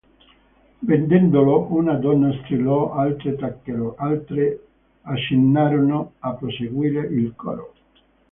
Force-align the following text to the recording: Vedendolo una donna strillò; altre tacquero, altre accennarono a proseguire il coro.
Vedendolo 0.81 1.67
una 1.69 1.93
donna 1.93 2.33
strillò; 2.41 2.91
altre 2.95 3.35
tacquero, 3.35 3.93
altre 3.99 4.59
accennarono 5.03 6.13
a 6.17 6.33
proseguire 6.33 7.05
il 7.05 7.33
coro. 7.35 7.73